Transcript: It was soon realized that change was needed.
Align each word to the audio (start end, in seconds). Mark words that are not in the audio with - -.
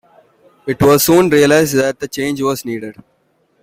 It 0.65 0.81
was 0.81 1.03
soon 1.03 1.29
realized 1.29 1.75
that 1.75 2.11
change 2.11 2.41
was 2.41 2.65
needed. 2.65 2.95